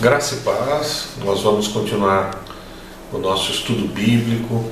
Graça 0.00 0.36
e 0.36 0.38
paz, 0.42 1.08
nós 1.24 1.40
vamos 1.40 1.66
continuar 1.66 2.30
o 3.12 3.18
nosso 3.18 3.50
estudo 3.50 3.88
bíblico 3.88 4.64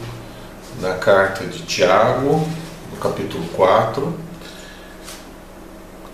na 0.81 0.95
carta 0.95 1.45
de 1.45 1.65
Tiago, 1.65 2.47
no 2.93 2.97
capítulo 3.01 3.45
4. 3.57 4.15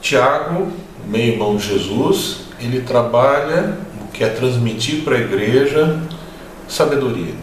Tiago, 0.00 0.72
meio 1.06 1.34
irmão 1.34 1.58
de 1.58 1.66
Jesus, 1.66 2.44
ele 2.58 2.80
trabalha 2.80 3.76
o 4.02 4.08
que 4.08 4.25
é 4.25 4.30
transmitir 4.30 5.04
para 5.04 5.16
a 5.16 5.20
igreja 5.20 6.00
sabedoria. 6.66 7.34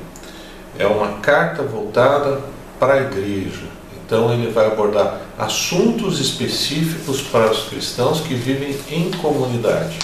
É 0.76 0.88
uma 0.88 1.20
carta 1.20 1.62
voltada 1.62 2.42
para 2.80 2.96
a 2.96 3.02
igreja. 3.02 3.68
Então 4.04 4.34
ele 4.34 4.50
vai 4.52 4.66
abordar 4.66 5.22
assuntos 5.38 6.20
específicos 6.20 7.22
para 7.22 7.52
os 7.52 7.70
cristãos 7.70 8.22
que 8.22 8.34
vivem 8.34 8.76
em 8.90 9.12
comunidade. 9.12 10.00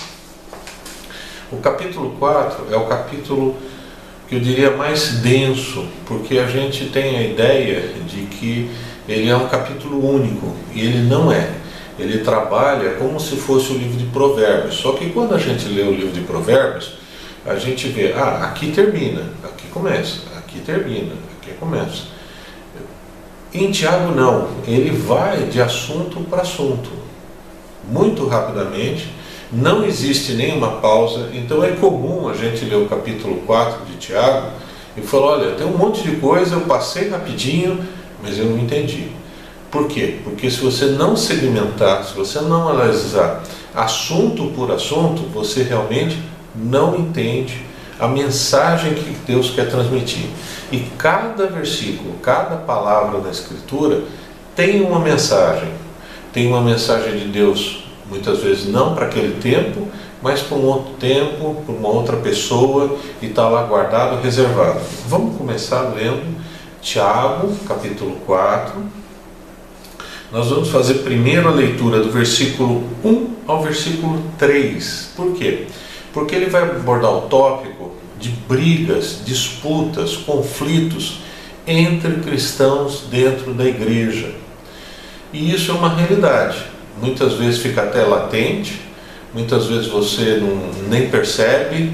O 1.52 1.58
capítulo 1.58 2.16
4 2.17 2.67
é 2.72 2.76
o 2.76 2.85
capítulo 2.85 3.55
que 4.27 4.35
eu 4.35 4.40
diria 4.40 4.72
mais 4.72 5.20
denso, 5.20 5.85
porque 6.08 6.40
a 6.40 6.48
gente 6.48 6.85
tem 6.85 7.18
a 7.18 7.21
ideia 7.21 7.94
de 8.08 8.21
que 8.23 8.71
ele 9.08 9.30
é 9.30 9.35
um 9.35 9.48
capítulo 9.48 10.04
único, 10.04 10.55
e 10.73 10.81
ele 10.81 11.02
não 11.08 11.31
é. 11.31 11.52
Ele 11.99 12.20
trabalha 12.20 12.95
como 12.95 13.20
se 13.20 13.35
fosse 13.35 13.71
o 13.71 13.77
livro 13.77 13.98
de 13.98 14.05
Provérbios. 14.05 14.76
Só 14.76 14.94
que 14.94 15.12
quando 15.12 15.35
a 15.35 15.38
gente 15.38 15.68
lê 15.68 15.84
o 15.84 15.91
livro 15.91 16.12
de 16.12 16.21
Provérbios, 16.21 16.94
a 17.46 17.55
gente 17.55 17.88
vê, 17.90 18.13
ah, 18.13 18.46
aqui 18.46 18.71
termina, 18.71 19.21
aqui 19.43 19.68
começa, 19.68 20.21
aqui 20.38 20.59
termina, 20.59 21.13
aqui 21.40 21.54
começa. 21.59 22.16
Em 23.54 23.71
Tiago 23.71 24.13
não, 24.13 24.49
ele 24.68 24.90
vai 24.90 25.43
de 25.43 25.62
assunto 25.62 26.20
para 26.21 26.41
assunto, 26.41 26.90
muito 27.88 28.27
rapidamente, 28.27 29.07
não 29.51 29.85
existe 29.85 30.34
nenhuma 30.34 30.74
pausa, 30.77 31.29
então 31.34 31.63
é 31.63 31.71
comum 31.71 32.27
a 32.27 32.34
gente 32.34 32.65
ler 32.65 32.77
o 32.77 32.88
capítulo 32.88 33.38
4 33.46 33.85
de 33.85 33.98
Tiago 33.98 34.48
e 34.98 35.02
falar, 35.02 35.26
olha, 35.34 35.52
tem 35.52 35.68
um 35.68 35.77
monte 35.77 36.02
de 36.04 36.15
coisa, 36.18 36.55
eu 36.55 36.62
passei 36.62 37.10
rapidinho, 37.10 37.79
mas 38.24 38.37
eu 38.37 38.46
não 38.46 38.57
entendi. 38.57 39.10
Por 39.70 39.87
quê? 39.87 40.20
Porque 40.24 40.49
se 40.49 40.60
você 40.60 40.85
não 40.85 41.15
segmentar, 41.15 42.04
se 42.04 42.13
você 42.13 42.40
não 42.40 42.70
analisar 42.70 43.43
assunto 43.74 44.52
por 44.55 44.71
assunto, 44.71 45.24
você 45.34 45.63
realmente 45.63 46.18
não 46.55 46.96
entende 46.96 47.62
a 47.99 48.07
mensagem 48.07 48.93
que 48.93 49.15
Deus 49.26 49.52
quer 49.52 49.70
transmitir. 49.70 50.26
E 50.71 50.80
cada 50.98 51.48
versículo, 51.48 52.15
cada 52.21 52.55
palavra 52.55 53.20
da 53.20 53.30
Escritura 53.30 54.04
tem 54.55 54.82
uma 54.82 54.99
mensagem. 54.99 55.70
Tem 56.34 56.48
uma 56.48 56.62
mensagem 56.62 57.18
de 57.20 57.26
Deus 57.26 57.85
muitas 58.10 58.40
vezes 58.40 58.68
não 58.68 58.94
para 58.94 59.06
aquele 59.06 59.40
tempo, 59.40 59.88
mas 60.22 60.42
para 60.42 60.58
um 60.58 60.66
outro 60.66 60.94
tempo, 60.94 61.56
para 61.66 61.76
uma 61.76 61.90
outra 61.90 62.18
pessoa 62.18 62.98
e 63.22 63.28
está 63.28 63.48
lá 63.48 63.64
guardado, 63.64 64.22
reservado. 64.22 64.80
Vamos 65.08 65.38
começar 65.38 65.81
lendo 65.96 66.36
Tiago, 66.81 67.56
capítulo 67.68 68.18
4. 68.26 68.74
Nós 70.31 70.48
vamos 70.48 70.70
fazer 70.70 70.96
primeiro 70.96 71.48
a 71.48 71.52
leitura 71.52 72.00
do 72.00 72.12
versículo 72.12 72.84
1 73.03 73.28
ao 73.48 73.64
versículo 73.64 74.22
3. 74.38 75.12
Por 75.16 75.34
quê? 75.34 75.68
Porque 76.14 76.36
ele 76.36 76.48
vai 76.48 76.64
abordar 76.64 77.12
o 77.12 77.22
tópico 77.22 77.92
de 78.20 78.30
brigas, 78.30 79.22
disputas, 79.24 80.16
conflitos 80.18 81.22
entre 81.68 82.14
cristãos 82.16 83.03
dentro 83.09 83.53
da 83.53 83.66
igreja. 83.66 84.31
E 85.31 85.53
isso 85.53 85.72
é 85.72 85.74
uma 85.74 85.90
realidade 85.90 86.75
muitas 87.01 87.34
vezes 87.34 87.59
fica 87.59 87.84
até 87.84 88.03
latente, 88.03 88.81
muitas 89.34 89.66
vezes 89.68 89.88
você 89.88 90.38
não, 90.41 90.90
nem 90.90 91.09
percebe, 91.09 91.91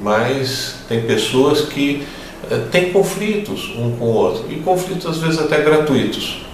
mas 0.00 0.76
tem 0.88 1.02
pessoas 1.02 1.62
que 1.62 2.06
eh, 2.50 2.58
têm 2.70 2.92
conflitos 2.92 3.74
um 3.76 3.96
com 3.96 4.04
o 4.04 4.12
outro, 4.12 4.52
e 4.52 4.56
conflitos 4.60 5.06
às 5.06 5.18
vezes 5.18 5.38
até 5.38 5.62
gratuitos. 5.62 6.44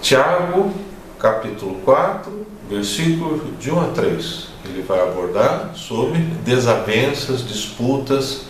Tiago, 0.00 0.72
capítulo 1.18 1.76
4, 1.84 2.46
versículo 2.68 3.52
de 3.60 3.70
1 3.70 3.80
a 3.80 3.84
3. 3.84 4.48
Ele 4.64 4.82
vai 4.82 5.00
abordar 5.00 5.72
sobre 5.74 6.18
desavenças, 6.44 7.46
disputas 7.46 8.42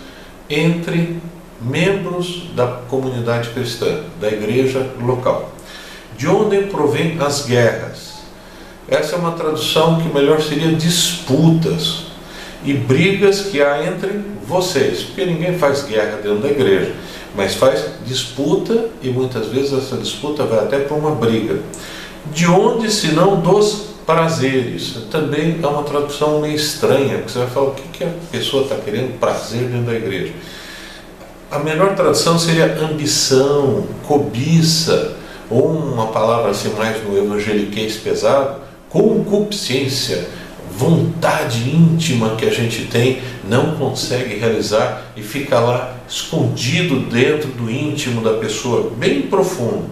entre 0.48 1.18
membros 1.60 2.50
da 2.54 2.66
comunidade 2.88 3.50
cristã, 3.50 4.00
da 4.20 4.28
igreja 4.28 4.90
local. 5.00 5.51
De 6.16 6.28
onde 6.28 6.62
provém 6.62 7.16
as 7.20 7.46
guerras? 7.46 8.12
Essa 8.88 9.16
é 9.16 9.18
uma 9.18 9.32
tradução 9.32 10.00
que 10.00 10.08
melhor 10.08 10.40
seria 10.40 10.72
disputas 10.72 12.04
e 12.64 12.74
brigas 12.74 13.42
que 13.42 13.62
há 13.62 13.86
entre 13.86 14.20
vocês, 14.46 15.02
porque 15.02 15.24
ninguém 15.24 15.58
faz 15.58 15.82
guerra 15.84 16.18
dentro 16.22 16.40
da 16.40 16.48
igreja, 16.48 16.94
mas 17.34 17.54
faz 17.54 17.86
disputa 18.06 18.88
e 19.02 19.08
muitas 19.08 19.48
vezes 19.48 19.72
essa 19.72 19.96
disputa 19.96 20.44
vai 20.44 20.60
até 20.60 20.78
para 20.78 20.96
uma 20.96 21.12
briga. 21.12 21.58
De 22.32 22.46
onde, 22.46 22.90
se 22.90 23.08
não 23.08 23.40
dos 23.40 23.92
prazeres? 24.06 24.96
Também 25.10 25.58
é 25.62 25.66
uma 25.66 25.82
tradução 25.82 26.40
meio 26.40 26.54
estranha, 26.54 27.18
porque 27.18 27.32
você 27.32 27.38
vai 27.38 27.48
falar 27.48 27.66
o 27.68 27.74
que, 27.74 27.88
que 27.88 28.04
a 28.04 28.12
pessoa 28.30 28.64
está 28.64 28.76
querendo 28.76 29.18
prazer 29.18 29.68
dentro 29.68 29.86
da 29.86 29.94
igreja. 29.94 30.32
A 31.50 31.58
melhor 31.58 31.94
tradução 31.94 32.38
seria 32.38 32.78
ambição, 32.80 33.86
cobiça, 34.06 35.16
ou 35.52 35.70
uma 35.70 36.06
palavra 36.06 36.50
assim 36.50 36.70
mais 36.70 37.02
no 37.04 37.16
evangeliquez 37.16 37.96
pesado, 37.96 38.60
concupiscência, 38.88 40.26
vontade 40.76 41.68
íntima 41.68 42.36
que 42.36 42.46
a 42.46 42.50
gente 42.50 42.86
tem, 42.86 43.20
não 43.48 43.76
consegue 43.76 44.36
realizar 44.36 45.12
e 45.16 45.22
fica 45.22 45.60
lá 45.60 45.94
escondido 46.08 47.00
dentro 47.00 47.48
do 47.48 47.70
íntimo 47.70 48.22
da 48.22 48.34
pessoa, 48.34 48.90
bem 48.96 49.22
profundo, 49.22 49.84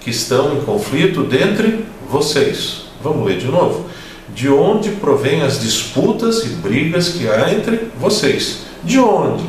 que 0.00 0.10
estão 0.10 0.56
em 0.56 0.60
conflito 0.62 1.22
dentre 1.22 1.84
vocês. 2.10 2.86
Vamos 3.02 3.26
ler 3.26 3.38
de 3.38 3.46
novo. 3.46 3.86
De 4.34 4.48
onde 4.48 4.90
provém 4.90 5.42
as 5.42 5.60
disputas 5.60 6.44
e 6.44 6.48
brigas 6.48 7.10
que 7.10 7.28
há 7.28 7.52
entre 7.52 7.88
vocês? 8.00 8.64
De 8.82 8.98
onde? 8.98 9.44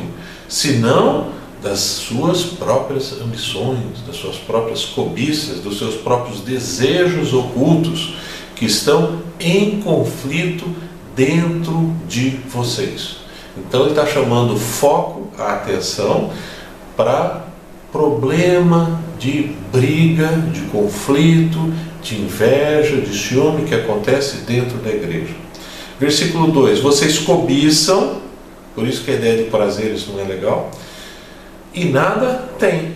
Se 0.48 0.74
não 0.74 1.35
das 1.62 1.80
suas 1.80 2.42
próprias 2.44 3.12
ambições, 3.20 4.00
das 4.06 4.16
suas 4.16 4.36
próprias 4.36 4.84
cobiças, 4.84 5.60
dos 5.60 5.78
seus 5.78 5.94
próprios 5.96 6.40
desejos 6.40 7.32
ocultos 7.32 8.14
que 8.54 8.66
estão 8.66 9.22
em 9.40 9.80
conflito 9.80 10.64
dentro 11.14 11.92
de 12.08 12.30
vocês. 12.48 13.16
Então 13.56 13.82
ele 13.82 13.90
está 13.90 14.06
chamando 14.06 14.56
foco, 14.56 15.28
a 15.38 15.54
atenção 15.54 16.30
para 16.96 17.44
problema 17.90 19.00
de 19.18 19.52
briga, 19.72 20.28
de 20.52 20.60
conflito, 20.62 21.72
de 22.02 22.20
inveja, 22.20 23.00
de 23.00 23.16
ciúme 23.16 23.64
que 23.64 23.74
acontece 23.74 24.38
dentro 24.38 24.78
da 24.78 24.90
igreja. 24.90 25.34
Versículo 25.98 26.52
2: 26.52 26.80
Vocês 26.80 27.18
cobiçam, 27.18 28.20
por 28.74 28.86
isso 28.86 29.02
que 29.02 29.10
a 29.10 29.14
ideia 29.14 29.44
de 29.44 29.50
prazeres 29.50 30.06
não 30.06 30.20
é 30.20 30.24
legal 30.24 30.70
e 31.76 31.84
nada 31.84 32.48
tem. 32.58 32.94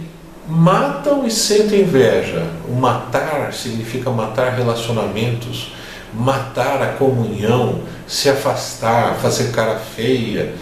Matam 0.48 1.26
e 1.26 1.30
sentem 1.30 1.82
inveja. 1.82 2.44
O 2.66 2.72
matar 2.72 3.52
significa 3.52 4.10
matar 4.10 4.54
relacionamentos, 4.54 5.72
matar 6.14 6.82
a 6.82 6.86
comunhão, 6.94 7.82
se 8.08 8.30
afastar, 8.30 9.16
fazer 9.16 9.52
cara 9.52 9.76
feia. 9.76 10.54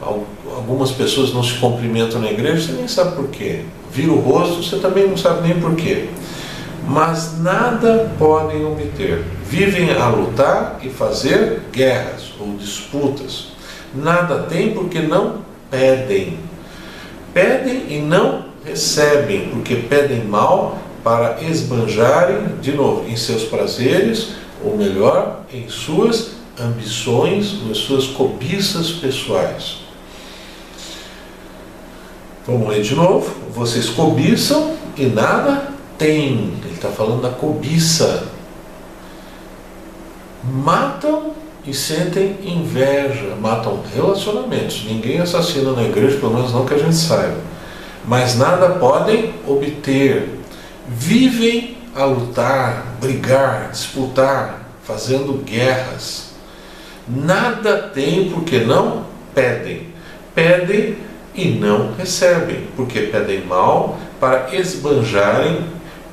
Algumas 0.00 0.90
pessoas 0.90 1.32
não 1.32 1.44
se 1.44 1.54
cumprimentam 1.54 2.20
na 2.20 2.30
igreja, 2.30 2.66
você 2.66 2.72
nem 2.72 2.88
sabe 2.88 3.14
por 3.14 3.28
quê. 3.28 3.64
Vira 3.92 4.12
o 4.12 4.18
rosto, 4.18 4.62
você 4.62 4.78
também 4.78 5.06
não 5.06 5.16
sabe 5.16 5.46
nem 5.46 5.60
por 5.60 5.76
quê. 5.76 6.08
Mas 6.86 7.38
nada 7.38 8.10
podem 8.18 8.64
obter. 8.64 9.22
Vivem 9.44 9.92
a 9.92 10.08
lutar 10.08 10.78
e 10.82 10.88
fazer 10.88 11.62
guerras 11.70 12.32
ou 12.40 12.56
disputas. 12.56 13.48
Nada 13.94 14.44
tem 14.44 14.72
porque 14.72 15.00
não 15.00 15.42
pedem 15.70 16.47
pedem 17.32 17.86
e 17.88 18.00
não 18.00 18.44
recebem, 18.64 19.48
porque 19.48 19.76
pedem 19.76 20.24
mal 20.24 20.78
para 21.02 21.42
esbanjarem, 21.42 22.56
de 22.60 22.72
novo, 22.72 23.08
em 23.08 23.16
seus 23.16 23.44
prazeres, 23.44 24.34
ou 24.64 24.76
melhor, 24.76 25.42
em 25.52 25.68
suas 25.68 26.32
ambições, 26.60 27.66
nas 27.66 27.78
suas 27.78 28.06
cobiças 28.06 28.90
pessoais. 28.90 29.78
Vamos 32.46 32.68
ler 32.68 32.82
de 32.82 32.94
novo. 32.94 33.30
Vocês 33.54 33.88
cobiçam 33.90 34.74
e 34.96 35.06
nada 35.06 35.68
têm. 35.98 36.54
Ele 36.64 36.74
está 36.74 36.88
falando 36.88 37.22
da 37.22 37.30
cobiça. 37.30 38.26
Matam 40.44 41.34
e 41.68 41.74
sentem 41.74 42.34
inveja, 42.42 43.36
matam 43.38 43.82
relacionamentos. 43.94 44.86
Ninguém 44.86 45.20
assassina 45.20 45.72
na 45.72 45.82
igreja, 45.82 46.16
pelo 46.16 46.32
menos 46.32 46.50
não 46.50 46.64
que 46.64 46.72
a 46.72 46.78
gente 46.78 46.96
saiba. 46.96 47.36
Mas 48.06 48.38
nada 48.38 48.70
podem 48.70 49.34
obter. 49.46 50.30
Vivem 50.88 51.76
a 51.94 52.06
lutar, 52.06 52.96
brigar, 52.98 53.68
disputar, 53.70 54.66
fazendo 54.82 55.44
guerras. 55.44 56.30
Nada 57.06 57.76
tem 57.76 58.30
porque 58.30 58.60
não 58.60 59.04
pedem. 59.34 59.88
Pedem 60.34 60.96
e 61.34 61.50
não 61.50 61.92
recebem, 61.92 62.66
porque 62.76 63.00
pedem 63.00 63.44
mal 63.44 63.98
para 64.18 64.54
esbanjarem 64.56 65.66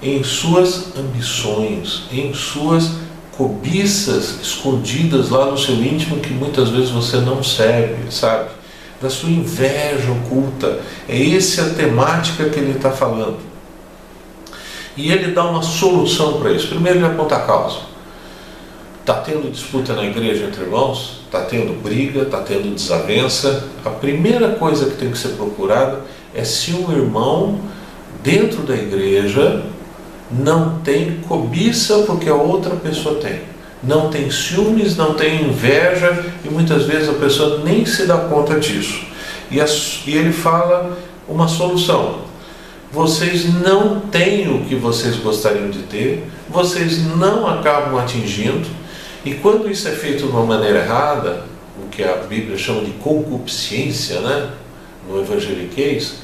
em 0.04 0.22
suas 0.22 0.98
ambições, 0.98 2.04
em 2.12 2.34
suas 2.34 3.05
cobiças 3.38 4.40
escondidas 4.42 5.30
lá 5.30 5.46
no 5.48 5.58
seu 5.58 5.76
íntimo 5.76 6.20
que 6.20 6.34
muitas 6.34 6.70
vezes 6.70 6.90
você 6.90 7.18
não 7.18 7.44
serve, 7.44 8.12
sabe? 8.12 8.50
Da 9.02 9.10
sua 9.10 9.30
inveja 9.30 10.12
oculta. 10.12 10.80
É 11.08 11.36
essa 11.36 11.64
a 11.64 11.70
temática 11.70 12.50
que 12.50 12.60
ele 12.60 12.72
está 12.72 12.92
falando. 12.92 13.40
E 14.96 15.12
ele 15.12 15.34
dá 15.34 15.44
uma 15.44 15.62
solução 15.62 16.40
para 16.40 16.52
isso. 16.52 16.70
Primeiro, 16.70 17.00
ele 17.00 17.06
aponta 17.06 17.36
a 17.36 17.42
causa. 17.42 17.80
Está 19.02 19.16
tendo 19.16 19.52
disputa 19.52 19.94
na 19.94 20.06
igreja 20.06 20.46
entre 20.46 20.64
irmãos? 20.64 21.20
Está 21.26 21.42
tendo 21.42 21.80
briga? 21.84 22.22
Está 22.22 22.40
tendo 22.40 22.74
desavença? 22.74 23.68
A 23.84 23.90
primeira 23.90 24.52
coisa 24.56 24.86
que 24.86 24.96
tem 24.96 25.12
que 25.12 25.18
ser 25.18 25.30
procurada 25.30 26.02
é 26.34 26.44
se 26.44 26.72
um 26.72 26.92
irmão 26.92 27.60
dentro 28.24 28.64
da 28.64 28.74
igreja 28.76 29.64
não 30.32 30.80
tem 30.80 31.20
cobiça 31.28 32.00
porque 32.00 32.30
a 32.30 32.36
outra 32.36 32.76
pessoa 32.76 33.16
tem. 33.16 33.42
Não 33.84 34.10
tem 34.10 34.32
ciúmes, 34.32 34.96
não 34.96 35.14
tem 35.14 35.44
inveja 35.44 36.26
e 36.44 36.50
muitas 36.50 36.84
vezes 36.84 37.10
a 37.10 37.14
pessoa 37.14 37.64
nem 37.64 37.86
se 37.86 38.06
dá 38.06 38.18
conta 38.18 38.60
disso. 38.60 39.06
E, 39.52 39.62
a, 39.62 39.66
e 40.08 40.16
ele 40.16 40.32
fala 40.32 40.98
uma 41.28 41.48
solução. 41.48 42.22
Vocês 42.92 43.54
não 43.54 44.00
têm 44.00 44.50
o 44.50 44.66
que 44.66 44.76
vocês 44.76 45.18
gostariam 45.18 45.70
de 45.70 45.80
ter, 45.80 46.24
vocês 46.50 47.06
não 47.18 47.46
acabam 47.46 48.00
atingindo, 48.00 48.68
e 49.26 49.34
quando 49.34 49.70
isso 49.70 49.88
é 49.88 49.92
feito 49.92 50.26
de 50.26 50.32
uma 50.32 50.46
maneira 50.46 50.80
errada, 50.80 51.44
o 51.84 51.90
que 51.90 52.04
a 52.04 52.16
Bíblia 52.16 52.58
chama 52.58 52.82
de 52.82 52.92
concupiscência, 52.92 54.22
né? 54.22 54.50
no 55.08 55.20
evangeliquez, 55.20 56.16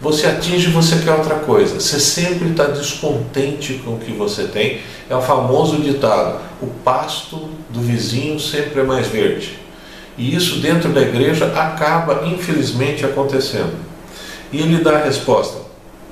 você 0.00 0.26
atinge, 0.26 0.68
você 0.68 0.96
quer 0.96 1.12
outra 1.12 1.36
coisa. 1.36 1.80
Você 1.80 1.98
sempre 1.98 2.50
está 2.50 2.66
descontente 2.66 3.74
com 3.84 3.94
o 3.94 3.98
que 3.98 4.12
você 4.12 4.44
tem. 4.44 4.80
É 5.08 5.16
o 5.16 5.22
famoso 5.22 5.78
ditado: 5.78 6.40
o 6.60 6.66
pasto 6.66 7.48
do 7.70 7.80
vizinho 7.80 8.38
sempre 8.38 8.80
é 8.80 8.84
mais 8.84 9.06
verde. 9.06 9.58
E 10.18 10.34
isso 10.34 10.60
dentro 10.60 10.90
da 10.90 11.02
igreja 11.02 11.46
acaba, 11.54 12.26
infelizmente, 12.26 13.04
acontecendo. 13.04 13.74
E 14.52 14.60
ele 14.60 14.82
dá 14.82 14.96
a 14.96 15.04
resposta: 15.04 15.58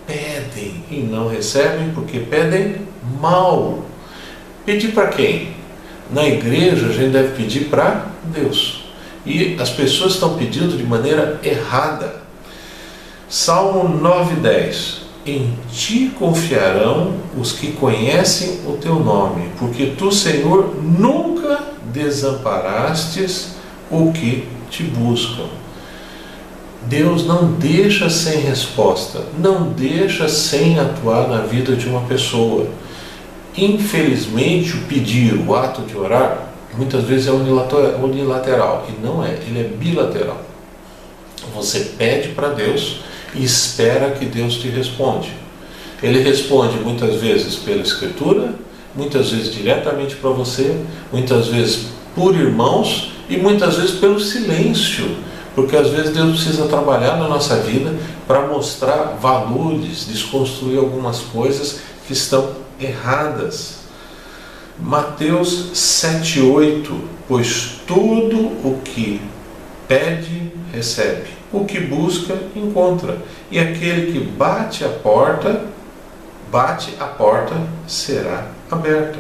pedem 0.07 0.85
e 0.91 0.97
não 0.97 1.29
recebem 1.29 1.91
porque 1.95 2.21
pedem 2.21 2.77
mal. 3.21 3.85
Pedir 4.65 4.93
para 4.93 5.09
quem? 5.09 5.55
Na 6.11 6.27
igreja 6.27 6.87
a 6.87 6.93
gente 6.93 7.13
deve 7.13 7.35
pedir 7.37 7.65
para 7.67 8.07
Deus. 8.25 8.85
E 9.27 9.57
as 9.59 9.71
pessoas 9.71 10.15
estão 10.15 10.37
pedindo 10.37 10.77
de 10.77 10.83
maneira 10.83 11.41
errada. 11.43 12.24
Salmo 13.35 14.01
9:10 14.01 14.99
Em 15.27 15.59
ti 15.69 16.13
confiarão 16.17 17.15
os 17.37 17.51
que 17.51 17.73
conhecem 17.73 18.61
o 18.65 18.77
teu 18.77 19.01
nome, 19.01 19.51
porque 19.59 19.87
tu, 19.99 20.13
Senhor, 20.13 20.73
nunca 20.81 21.59
desamparastes 21.93 23.57
o 23.91 24.13
que 24.13 24.47
te 24.71 24.85
buscam. 24.85 25.47
Deus 26.83 27.27
não 27.27 27.55
deixa 27.55 28.09
sem 28.09 28.39
resposta, 28.39 29.23
não 29.37 29.65
deixa 29.71 30.29
sem 30.29 30.79
atuar 30.79 31.27
na 31.27 31.39
vida 31.39 31.75
de 31.75 31.89
uma 31.89 32.03
pessoa. 32.03 32.69
Infelizmente, 33.57 34.77
o 34.77 34.83
pedir, 34.83 35.35
o 35.35 35.57
ato 35.57 35.83
de 35.83 35.97
orar, 35.97 36.51
muitas 36.77 37.03
vezes 37.03 37.27
é 37.27 37.33
unilateral, 37.33 38.87
e 38.89 39.05
não 39.05 39.25
é, 39.25 39.33
ele 39.49 39.59
é 39.59 39.77
bilateral. 39.77 40.41
Você 41.53 41.81
pede 41.99 42.29
para 42.29 42.51
Deus 42.51 43.03
e 43.35 43.45
espera 43.45 44.11
que 44.13 44.25
Deus 44.25 44.55
te 44.55 44.69
responde. 44.69 45.33
Ele 46.03 46.23
responde 46.23 46.79
muitas 46.79 47.17
vezes 47.17 47.57
pela 47.57 47.83
escritura, 47.83 48.55
muitas 48.95 49.31
vezes 49.31 49.53
diretamente 49.53 50.17
para 50.17 50.31
você, 50.31 50.77
muitas 51.13 51.49
vezes 51.49 51.87
por 52.15 52.35
irmãos 52.35 53.13
e 53.29 53.37
muitas 53.37 53.77
vezes 53.77 53.93
pelo 53.93 54.21
silêncio, 54.21 55.17
porque 55.55 55.77
às 55.77 55.89
vezes 55.89 56.15
Deus 56.15 56.43
precisa 56.43 56.67
trabalhar 56.67 57.17
na 57.17 57.29
nossa 57.29 57.57
vida 57.57 57.95
para 58.27 58.47
mostrar 58.47 59.17
valores, 59.21 60.07
desconstruir 60.07 60.79
algumas 60.79 61.21
coisas 61.21 61.81
que 62.07 62.13
estão 62.13 62.51
erradas. 62.81 63.85
Mateus 64.79 65.71
7:8, 65.73 67.01
pois 67.29 67.81
tudo 67.87 68.39
o 68.65 68.81
que 68.85 69.21
pede, 69.89 70.53
recebe 70.73 71.44
o 71.61 71.65
que 71.65 71.81
busca, 71.81 72.37
encontra. 72.55 73.19
E 73.51 73.59
aquele 73.59 74.13
que 74.13 74.21
bate 74.21 74.85
a 74.85 74.89
porta, 74.89 75.65
bate 76.51 76.95
a 77.01 77.07
porta, 77.07 77.55
será 77.87 78.49
aberta. 78.71 79.19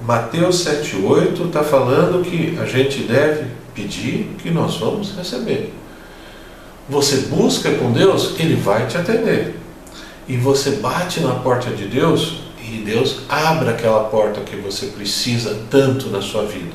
Mateus 0.00 0.64
7,8 0.64 1.46
está 1.46 1.62
falando 1.62 2.22
que 2.22 2.58
a 2.60 2.66
gente 2.66 3.00
deve 3.04 3.46
pedir 3.74 4.36
que 4.42 4.50
nós 4.50 4.76
vamos 4.76 5.16
receber. 5.16 5.72
Você 6.88 7.28
busca 7.28 7.72
com 7.72 7.92
Deus, 7.92 8.38
Ele 8.38 8.54
vai 8.56 8.86
te 8.86 8.96
atender. 8.96 9.58
E 10.28 10.36
você 10.36 10.72
bate 10.72 11.20
na 11.20 11.34
porta 11.34 11.70
de 11.70 11.86
Deus 11.86 12.40
e 12.62 12.78
Deus 12.78 13.20
abre 13.28 13.70
aquela 13.70 14.04
porta 14.04 14.40
que 14.40 14.56
você 14.56 14.86
precisa 14.86 15.62
tanto 15.70 16.10
na 16.10 16.20
sua 16.20 16.44
vida. 16.44 16.74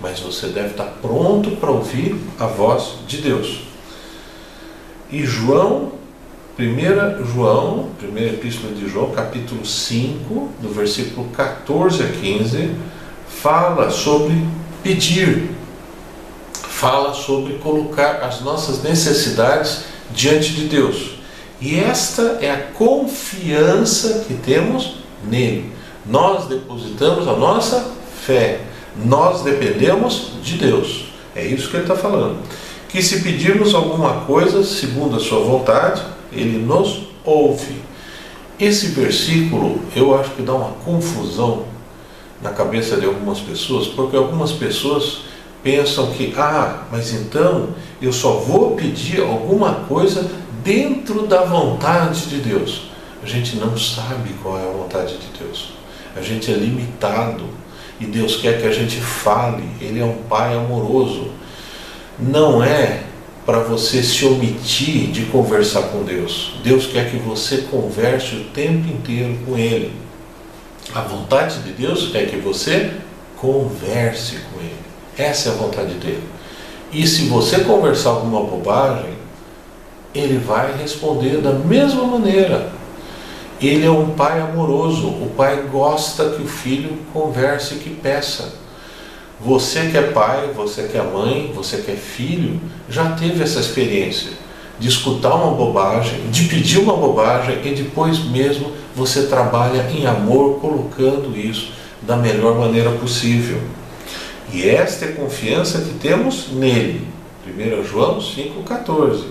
Mas 0.00 0.20
você 0.20 0.48
deve 0.48 0.68
estar 0.68 0.98
pronto 1.00 1.52
para 1.52 1.70
ouvir 1.70 2.16
a 2.38 2.46
voz 2.46 2.98
de 3.06 3.18
Deus. 3.18 3.67
E 5.10 5.24
João, 5.24 5.92
1 6.58 7.24
João, 7.32 7.88
primeira 7.98 8.34
epístola 8.34 8.74
de 8.74 8.86
João, 8.86 9.10
capítulo 9.10 9.64
5, 9.64 10.50
do 10.60 10.68
versículo 10.68 11.28
14 11.28 12.02
a 12.02 12.08
15, 12.08 12.74
fala 13.26 13.90
sobre 13.90 14.34
pedir, 14.82 15.48
fala 16.52 17.14
sobre 17.14 17.54
colocar 17.54 18.16
as 18.22 18.42
nossas 18.42 18.82
necessidades 18.82 19.84
diante 20.10 20.52
de 20.52 20.66
Deus. 20.66 21.12
E 21.58 21.78
esta 21.78 22.38
é 22.42 22.50
a 22.50 22.60
confiança 22.74 24.26
que 24.28 24.34
temos 24.34 24.96
nele. 25.24 25.72
Nós 26.04 26.48
depositamos 26.48 27.26
a 27.26 27.32
nossa 27.32 27.92
fé, 28.26 28.60
nós 29.06 29.40
dependemos 29.40 30.32
de 30.42 30.58
Deus. 30.58 31.06
É 31.34 31.46
isso 31.46 31.70
que 31.70 31.76
ele 31.76 31.84
está 31.84 31.96
falando 31.96 32.42
que 32.88 33.02
se 33.02 33.20
pedirmos 33.20 33.74
alguma 33.74 34.22
coisa 34.22 34.64
segundo 34.64 35.16
a 35.16 35.20
sua 35.20 35.40
vontade, 35.40 36.02
ele 36.32 36.58
nos 36.58 37.08
ouve. 37.24 37.82
Esse 38.58 38.88
versículo 38.88 39.80
eu 39.94 40.18
acho 40.18 40.30
que 40.30 40.42
dá 40.42 40.54
uma 40.54 40.72
confusão 40.84 41.64
na 42.42 42.50
cabeça 42.50 42.96
de 42.96 43.06
algumas 43.06 43.40
pessoas, 43.40 43.88
porque 43.88 44.16
algumas 44.16 44.52
pessoas 44.52 45.22
pensam 45.62 46.10
que, 46.12 46.32
ah, 46.36 46.84
mas 46.90 47.12
então 47.12 47.68
eu 48.00 48.12
só 48.12 48.32
vou 48.34 48.74
pedir 48.76 49.20
alguma 49.20 49.74
coisa 49.86 50.30
dentro 50.64 51.26
da 51.26 51.44
vontade 51.44 52.26
de 52.26 52.38
Deus. 52.38 52.88
A 53.22 53.26
gente 53.26 53.56
não 53.56 53.76
sabe 53.76 54.30
qual 54.42 54.58
é 54.58 54.62
a 54.62 54.72
vontade 54.72 55.16
de 55.18 55.38
Deus. 55.44 55.72
A 56.16 56.22
gente 56.22 56.50
é 56.50 56.54
limitado 56.54 57.44
e 58.00 58.06
Deus 58.06 58.36
quer 58.36 58.60
que 58.60 58.66
a 58.66 58.72
gente 58.72 59.00
fale. 59.00 59.64
Ele 59.80 60.00
é 60.00 60.04
um 60.04 60.22
Pai 60.28 60.54
amoroso 60.54 61.30
não 62.18 62.62
é 62.62 63.02
para 63.46 63.60
você 63.60 64.02
se 64.02 64.24
omitir 64.26 65.10
de 65.10 65.26
conversar 65.26 65.82
com 65.84 66.02
Deus. 66.02 66.54
Deus 66.62 66.86
quer 66.86 67.10
que 67.10 67.16
você 67.16 67.58
converse 67.70 68.36
o 68.36 68.44
tempo 68.44 68.88
inteiro 68.88 69.38
com 69.46 69.56
Ele. 69.56 69.92
A 70.94 71.00
vontade 71.02 71.60
de 71.60 71.72
Deus 71.72 72.14
é 72.14 72.24
que 72.24 72.36
você 72.36 72.92
converse 73.36 74.36
com 74.52 74.60
Ele. 74.60 74.76
Essa 75.16 75.48
é 75.48 75.52
a 75.52 75.56
vontade 75.56 75.94
dele. 75.94 76.22
E 76.92 77.06
se 77.06 77.24
você 77.24 77.60
conversar 77.60 78.10
alguma 78.10 78.42
bobagem, 78.44 79.18
ele 80.14 80.38
vai 80.38 80.76
responder 80.76 81.38
da 81.38 81.52
mesma 81.52 82.04
maneira. 82.04 82.70
Ele 83.60 83.84
é 83.84 83.90
um 83.90 84.10
pai 84.10 84.40
amoroso. 84.40 85.08
O 85.08 85.32
pai 85.36 85.64
gosta 85.70 86.30
que 86.30 86.42
o 86.42 86.46
filho 86.46 86.98
converse, 87.12 87.74
que 87.74 87.90
peça. 87.90 88.54
Você 89.40 89.86
que 89.88 89.96
é 89.96 90.02
pai, 90.02 90.50
você 90.54 90.82
que 90.84 90.96
é 90.96 91.02
mãe, 91.02 91.52
você 91.54 91.78
que 91.78 91.92
é 91.92 91.94
filho, 91.94 92.60
já 92.88 93.12
teve 93.12 93.42
essa 93.42 93.60
experiência 93.60 94.32
de 94.78 94.88
escutar 94.88 95.34
uma 95.34 95.54
bobagem, 95.54 96.30
de 96.30 96.44
pedir 96.44 96.78
uma 96.78 96.96
bobagem 96.96 97.60
e 97.64 97.74
depois 97.74 98.18
mesmo 98.24 98.72
você 98.94 99.26
trabalha 99.26 99.88
em 99.90 100.06
amor 100.06 100.60
colocando 100.60 101.36
isso 101.36 101.72
da 102.02 102.16
melhor 102.16 102.58
maneira 102.58 102.90
possível. 102.92 103.60
E 104.52 104.68
esta 104.68 105.04
é 105.04 105.08
a 105.10 105.12
confiança 105.12 105.80
que 105.80 105.94
temos 105.98 106.48
nele. 106.52 107.06
1 107.46 107.84
João 107.84 108.18
5,14. 108.18 109.24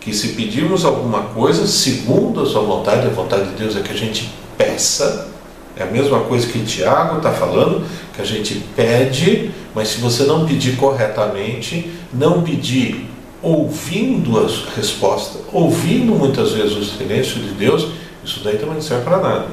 Que 0.00 0.14
se 0.14 0.28
pedirmos 0.28 0.84
alguma 0.84 1.22
coisa 1.22 1.66
segundo 1.66 2.42
a 2.42 2.46
sua 2.46 2.62
vontade, 2.62 3.06
a 3.06 3.10
vontade 3.10 3.50
de 3.50 3.56
Deus 3.56 3.76
é 3.76 3.80
que 3.80 3.92
a 3.92 3.96
gente 3.96 4.30
peça, 4.56 5.28
É 5.76 5.84
a 5.84 5.86
mesma 5.86 6.20
coisa 6.20 6.46
que 6.46 6.58
Tiago 6.64 7.18
está 7.18 7.30
falando, 7.30 7.86
que 8.20 8.22
a 8.22 8.24
gente 8.24 8.62
pede, 8.76 9.50
mas 9.74 9.88
se 9.88 10.00
você 10.00 10.24
não 10.24 10.46
pedir 10.46 10.76
corretamente, 10.76 11.90
não 12.12 12.42
pedir 12.42 13.08
ouvindo 13.42 14.38
a 14.38 14.46
resposta, 14.76 15.38
ouvindo 15.52 16.12
muitas 16.12 16.52
vezes 16.52 16.76
o 16.76 16.84
silêncio 16.84 17.40
de 17.40 17.52
Deus, 17.52 17.88
isso 18.22 18.40
daí 18.44 18.58
também 18.58 18.74
não 18.74 18.82
serve 18.82 19.04
para 19.04 19.18
nada. 19.18 19.46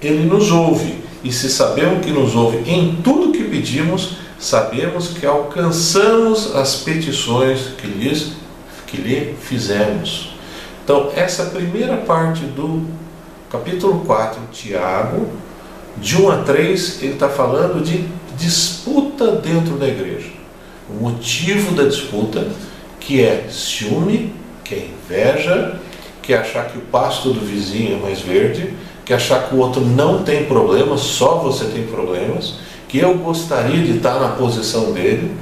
Ele 0.00 0.24
nos 0.24 0.50
ouve, 0.50 0.94
e 1.24 1.32
se 1.32 1.48
sabemos 1.48 2.04
que 2.04 2.12
nos 2.12 2.34
ouve 2.34 2.58
em 2.70 2.96
tudo 3.02 3.32
que 3.32 3.44
pedimos, 3.44 4.16
sabemos 4.38 5.08
que 5.08 5.26
alcançamos 5.26 6.54
as 6.54 6.76
petições 6.76 7.72
que, 7.78 7.86
lhes, 7.86 8.32
que 8.86 8.98
lhe 8.98 9.34
fizemos. 9.40 10.34
Então, 10.84 11.10
essa 11.16 11.46
primeira 11.46 11.96
parte 11.96 12.42
do 12.42 12.86
capítulo 13.50 14.04
4, 14.04 14.40
Tiago, 14.52 15.28
de 16.00 16.16
1 16.20 16.30
a 16.30 16.36
3, 16.38 17.02
ele 17.02 17.12
está 17.12 17.28
falando 17.28 17.82
de 17.82 18.04
disputa 18.36 19.32
dentro 19.32 19.76
da 19.76 19.86
igreja. 19.86 20.30
O 20.88 21.02
motivo 21.02 21.74
da 21.74 21.84
disputa, 21.84 22.48
que 23.00 23.22
é 23.22 23.46
ciúme, 23.50 24.32
que 24.64 24.74
é 24.74 24.88
inveja, 24.88 25.78
que 26.22 26.32
é 26.32 26.38
achar 26.38 26.66
que 26.66 26.78
o 26.78 26.82
pasto 26.82 27.32
do 27.32 27.40
vizinho 27.40 27.96
é 27.96 28.00
mais 28.00 28.20
verde, 28.20 28.74
que 29.04 29.12
é 29.12 29.16
achar 29.16 29.48
que 29.48 29.54
o 29.54 29.58
outro 29.58 29.80
não 29.80 30.22
tem 30.22 30.44
problemas, 30.44 31.00
só 31.00 31.38
você 31.38 31.64
tem 31.66 31.84
problemas, 31.86 32.54
que 32.86 32.98
eu 32.98 33.14
gostaria 33.18 33.82
de 33.82 33.96
estar 33.96 34.18
na 34.20 34.28
posição 34.28 34.92
dele. 34.92 35.34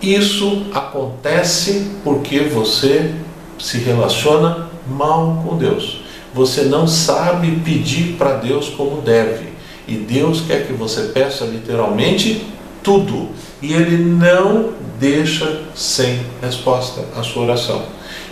Isso 0.00 0.66
acontece 0.72 1.90
porque 2.04 2.40
você 2.40 3.12
se 3.58 3.78
relaciona 3.78 4.68
mal 4.88 5.42
com 5.44 5.56
Deus. 5.56 6.02
Você 6.32 6.62
não 6.62 6.86
sabe 6.86 7.50
pedir 7.64 8.14
para 8.16 8.34
Deus 8.34 8.68
como 8.68 9.00
deve. 9.00 9.57
E 9.88 9.94
Deus 9.94 10.42
quer 10.42 10.66
que 10.66 10.72
você 10.74 11.04
peça 11.04 11.46
literalmente 11.46 12.44
tudo. 12.82 13.30
E 13.62 13.72
Ele 13.72 13.96
não 13.96 14.74
deixa 15.00 15.62
sem 15.74 16.20
resposta 16.42 17.04
a 17.16 17.22
sua 17.22 17.44
oração. 17.44 17.82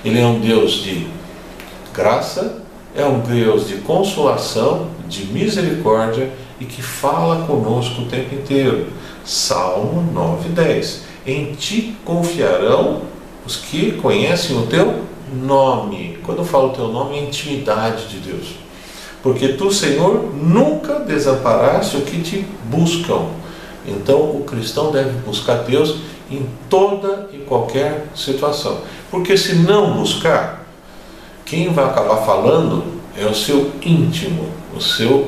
Ele 0.05 0.21
é 0.21 0.27
um 0.27 0.39
Deus 0.39 0.83
de 0.83 1.07
graça, 1.95 2.63
é 2.95 3.05
um 3.05 3.21
Deus 3.21 3.67
de 3.67 3.77
consolação, 3.77 4.89
de 5.09 5.25
misericórdia 5.27 6.31
e 6.61 6.67
que 6.67 6.83
fala 6.83 7.47
conosco 7.47 8.03
o 8.03 8.07
tempo 8.07 8.35
inteiro. 8.35 8.89
Salmo 9.25 10.05
9:10. 10.15 11.01
Em 11.27 11.55
ti 11.55 11.97
confiarão 12.05 13.03
os 13.45 13.57
que 13.57 13.93
conhecem 13.93 14.57
o 14.57 14.67
teu 14.67 15.07
nome. 15.33 16.19
Quando 16.23 16.39
eu 16.39 16.45
falo 16.45 16.69
o 16.69 16.73
teu 16.73 16.89
nome, 16.89 17.17
é 17.17 17.23
intimidade 17.23 18.09
de 18.09 18.19
Deus. 18.19 18.66
Porque 19.27 19.49
tu, 19.49 19.73
Senhor, 19.73 20.33
nunca 20.37 21.01
desamparaste 21.01 21.97
o 21.97 22.03
que 22.03 22.23
te 22.23 22.47
buscam. 22.71 23.27
Então 23.85 24.21
o 24.21 24.45
cristão 24.47 24.93
deve 24.93 25.19
buscar 25.27 25.65
Deus 25.65 25.97
em 26.31 26.47
toda 26.71 27.29
e 27.33 27.39
qualquer 27.39 28.07
situação. 28.15 28.83
Porque 29.11 29.37
se 29.37 29.57
não 29.57 29.95
buscar, 29.95 30.65
quem 31.45 31.73
vai 31.73 31.87
acabar 31.87 32.19
falando 32.19 32.85
é 33.19 33.27
o 33.27 33.35
seu 33.35 33.73
íntimo, 33.83 34.49
o 34.73 34.81
seu 34.81 35.27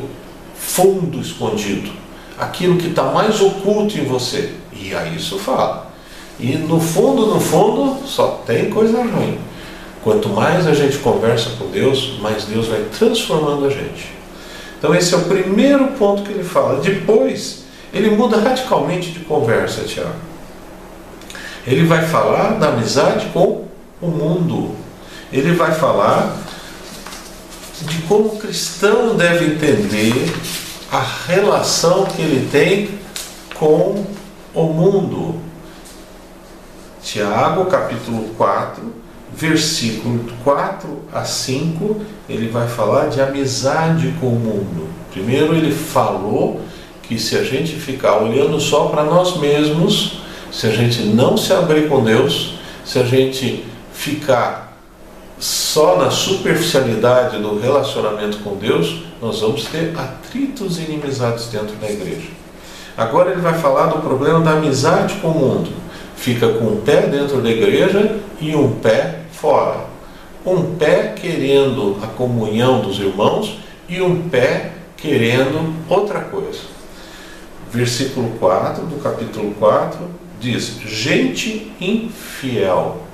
fundo 0.55 1.19
escondido, 1.19 1.91
aquilo 2.39 2.77
que 2.77 2.87
está 2.87 3.03
mais 3.03 3.41
oculto 3.41 3.99
em 3.99 4.05
você. 4.05 4.55
E 4.73 4.95
aí 4.95 5.17
isso 5.17 5.41
fala. 5.41 5.91
E 6.39 6.53
no 6.53 6.79
fundo, 6.79 7.27
no 7.27 7.41
fundo, 7.41 8.07
só 8.07 8.45
tem 8.47 8.71
coisa 8.71 9.03
ruim. 9.03 9.37
Quanto 10.09 10.31
mais 10.31 10.67
a 10.67 10.73
gente 10.73 10.97
conversa 10.97 11.51
com 11.59 11.67
Deus, 11.67 12.19
mais 12.23 12.47
Deus 12.47 12.67
vai 12.67 12.83
transformando 12.99 13.67
a 13.67 13.69
gente. 13.69 14.11
Então 14.79 14.95
esse 14.95 15.13
é 15.13 15.19
o 15.19 15.25
primeiro 15.25 15.89
ponto 15.99 16.23
que 16.23 16.33
ele 16.33 16.45
fala. 16.45 16.81
Depois, 16.81 17.65
ele 17.93 18.09
muda 18.09 18.39
radicalmente 18.39 19.11
de 19.11 19.21
conversa, 19.21 19.83
Tiago. 19.83 20.15
Ele 21.67 21.85
vai 21.85 22.07
falar 22.07 22.53
da 22.59 22.69
amizade 22.69 23.27
com 23.35 23.67
o 24.01 24.07
mundo. 24.07 24.75
Ele 25.31 25.53
vai 25.53 25.73
falar 25.73 26.39
de 27.83 27.99
como 28.09 28.29
o 28.29 28.39
cristão 28.39 29.15
deve 29.15 29.45
entender 29.45 30.35
a 30.91 31.05
relação 31.27 32.07
que 32.07 32.23
ele 32.23 32.49
tem 32.51 32.99
com 33.57 34.07
o 34.55 34.63
mundo. 34.63 35.39
Tiago, 37.03 37.67
capítulo 37.67 38.31
4, 38.39 39.08
versículo 39.39 40.25
4 40.43 41.05
a 41.13 41.25
5, 41.25 42.01
ele 42.29 42.49
vai 42.49 42.67
falar 42.67 43.07
de 43.07 43.21
amizade 43.21 44.13
com 44.21 44.27
o 44.27 44.39
mundo. 44.39 44.89
Primeiro, 45.13 45.55
ele 45.55 45.73
falou 45.73 46.61
que 47.05 47.19
se 47.21 47.37
a 47.37 47.45
gente 47.45 47.77
ficar 47.77 48.19
olhando 48.19 48.61
só 48.61 48.87
para 48.87 49.05
nós 49.05 49.39
mesmos, 49.39 50.19
se 50.51 50.67
a 50.67 50.71
gente 50.71 51.03
não 51.03 51.37
se 51.37 51.53
abrir 51.53 51.89
com 51.89 52.03
Deus, 52.03 52.55
se 52.85 52.99
a 52.99 53.05
gente 53.05 53.65
ficar 53.93 54.77
só 55.39 55.97
na 55.97 56.11
superficialidade 56.11 57.39
do 57.39 57.61
relacionamento 57.61 58.39
com 58.39 58.57
Deus, 58.57 59.05
nós 59.23 59.41
vamos 59.41 59.67
ter 59.67 59.95
atritos 59.97 60.79
e 60.79 60.83
inimizades 60.83 61.47
dentro 61.47 61.77
da 61.77 61.89
igreja. 61.89 62.27
Agora 62.97 63.31
ele 63.31 63.41
vai 63.41 63.55
falar 63.55 63.87
do 63.87 64.01
problema 64.01 64.41
da 64.41 64.55
amizade 64.55 65.15
com 65.23 65.29
o 65.29 65.39
mundo. 65.39 65.71
Fica 66.17 66.49
com 66.49 66.65
um 66.65 66.81
pé 66.81 67.03
dentro 67.03 67.41
da 67.41 67.49
igreja 67.49 68.17
e 68.41 68.57
um 68.57 68.73
pé 68.73 69.21
fora. 69.41 69.87
Um 70.45 70.77
pé 70.77 71.15
querendo 71.21 71.99
a 72.03 72.07
comunhão 72.07 72.81
dos 72.81 72.99
irmãos 72.99 73.59
e 73.89 74.01
um 74.01 74.29
pé 74.29 74.73
querendo 74.97 75.75
outra 75.89 76.21
coisa. 76.21 76.61
Versículo 77.71 78.31
4 78.39 78.87
do 78.87 78.97
capítulo 79.03 79.53
4 79.59 79.99
diz: 80.41 80.79
Gente 80.85 81.73
infiel 81.81 83.09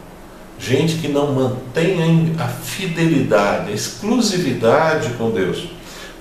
gente 0.59 0.97
que 0.97 1.09
não 1.09 1.33
mantém 1.33 2.35
a 2.39 2.47
fidelidade, 2.47 3.71
a 3.71 3.75
exclusividade 3.75 5.11
com 5.15 5.31
Deus. 5.31 5.69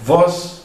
Vós, 0.03 0.63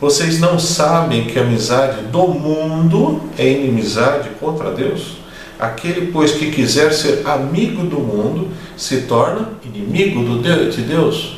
vocês 0.00 0.40
não 0.40 0.58
sabem 0.58 1.26
que 1.26 1.38
a 1.38 1.42
amizade 1.42 2.02
do 2.06 2.28
mundo 2.28 3.22
é 3.38 3.46
inimizade 3.46 4.30
contra 4.40 4.72
Deus? 4.72 5.18
Aquele, 5.58 6.10
pois, 6.10 6.32
que 6.32 6.50
quiser 6.50 6.92
ser 6.92 7.26
amigo 7.26 7.84
do 7.84 8.00
mundo, 8.00 8.48
se 8.80 9.02
torna 9.02 9.50
inimigo 9.62 10.24
de 10.40 10.82
Deus? 10.82 11.36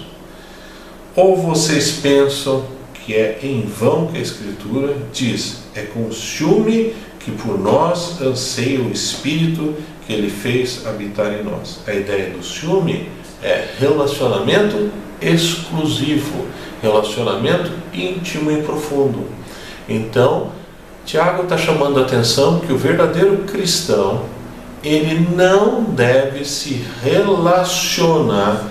Ou 1.17 1.37
vocês 1.37 1.99
pensam 2.01 2.65
que 2.95 3.15
é 3.15 3.41
em 3.43 3.63
vão 3.63 4.07
que 4.07 4.17
a 4.17 4.21
Escritura 4.21 4.95
diz: 5.13 5.65
é 5.75 5.83
com 5.83 6.13
ciúme 6.13 6.95
que 7.19 7.33
por 7.33 7.59
nós 7.59 8.21
anseia 8.23 8.81
o 8.81 8.93
Espírito 8.93 9.75
que 10.07 10.13
ele 10.13 10.31
fez 10.31 10.87
habitar 10.87 11.33
em 11.33 11.43
nós. 11.43 11.81
A 11.87 11.93
ideia 11.93 12.31
do 12.31 12.45
ciúme 12.45 13.09
é 13.43 13.67
relacionamento 13.79 14.91
exclusivo, 15.21 16.47
relacionamento 16.81 17.73
íntimo 17.93 18.53
e 18.53 18.63
profundo. 18.63 19.27
Então, 19.89 20.53
Tiago 21.05 21.43
está 21.43 21.59
chamando 21.59 21.99
a 21.99 22.03
atenção 22.03 22.61
que 22.61 22.73
o 22.73 22.79
verdadeiro 22.79 23.39
cristão 23.39 24.27
ele 24.83 25.29
não 25.35 25.85
deve 25.85 26.45
se 26.45 26.85
relacionar 27.03 28.71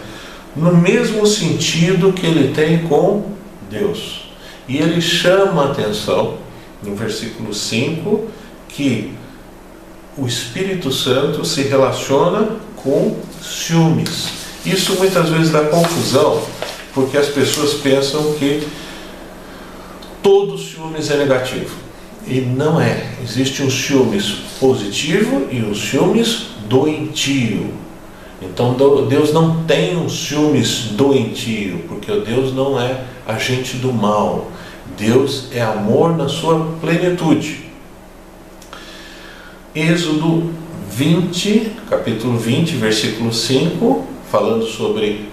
no 0.55 0.75
mesmo 0.75 1.25
sentido 1.25 2.11
que 2.11 2.25
ele 2.25 2.53
tem 2.53 2.79
com 2.79 3.31
Deus. 3.69 4.29
E 4.67 4.77
ele 4.77 5.01
chama 5.01 5.63
a 5.63 5.71
atenção 5.71 6.37
no 6.83 6.95
versículo 6.95 7.53
5 7.53 8.27
que 8.67 9.13
o 10.17 10.27
Espírito 10.27 10.91
Santo 10.91 11.45
se 11.45 11.63
relaciona 11.63 12.57
com 12.75 13.17
ciúmes. 13.41 14.29
Isso 14.65 14.95
muitas 14.97 15.29
vezes 15.29 15.51
dá 15.51 15.65
confusão, 15.65 16.43
porque 16.93 17.17
as 17.17 17.27
pessoas 17.27 17.75
pensam 17.75 18.33
que 18.33 18.67
todo 20.21 20.57
ciúmes 20.57 21.09
é 21.09 21.17
negativo. 21.17 21.75
E 22.27 22.41
não 22.41 22.79
é. 22.79 23.09
Existe 23.23 23.63
um 23.63 23.69
ciúmes 23.69 24.35
positivo 24.59 25.47
e 25.51 25.61
um 25.61 25.73
ciúmes 25.73 26.47
doentio. 26.69 27.73
Então 28.41 28.75
Deus 29.07 29.33
não 29.33 29.63
tem 29.65 29.97
um 29.97 30.09
ciúmes 30.09 30.89
doentio, 30.91 31.83
porque 31.87 32.11
Deus 32.21 32.53
não 32.53 32.79
é 32.79 33.03
agente 33.27 33.77
do 33.77 33.93
mal. 33.93 34.51
Deus 34.97 35.47
é 35.51 35.61
amor 35.61 36.15
na 36.15 36.27
sua 36.27 36.77
plenitude. 36.79 37.65
Êxodo 39.73 40.51
20, 40.89 41.71
capítulo 41.89 42.37
20, 42.37 42.75
versículo 42.75 43.33
5, 43.33 44.05
falando 44.29 44.65
sobre 44.65 45.30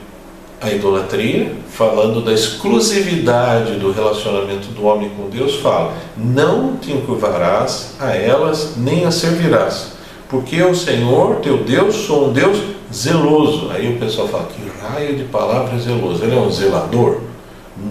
a 0.61 0.71
idolatria, 0.71 1.53
falando 1.71 2.21
da 2.25 2.33
exclusividade 2.33 3.75
do 3.75 3.93
relacionamento 3.93 4.69
do 4.69 4.85
homem 4.85 5.11
com 5.11 5.29
Deus, 5.29 5.57
fala: 5.57 5.95
Não 6.17 6.77
te 6.77 6.93
encurvarás 6.93 7.95
a 8.00 8.15
elas, 8.15 8.75
nem 8.77 9.05
as 9.05 9.15
servirás, 9.15 9.93
porque 10.29 10.61
o 10.62 10.75
Senhor 10.75 11.37
teu 11.37 11.59
Deus 11.59 11.95
sou 11.95 12.29
um 12.29 12.33
Deus 12.33 12.59
zeloso. 12.93 13.71
Aí 13.71 13.95
o 13.95 13.99
pessoal 13.99 14.27
fala: 14.29 14.47
Que 14.47 14.62
raio 14.81 15.17
de 15.17 15.25
palavra 15.25 15.79
zeloso? 15.79 16.25
Ele 16.25 16.37
é 16.37 16.41
um 16.41 16.50
zelador? 16.50 17.21